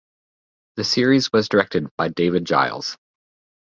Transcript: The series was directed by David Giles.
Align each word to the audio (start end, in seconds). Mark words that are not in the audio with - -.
The 0.77 0.83
series 0.83 1.31
was 1.31 1.47
directed 1.47 1.95
by 1.95 2.07
David 2.07 2.43
Giles. 2.45 2.97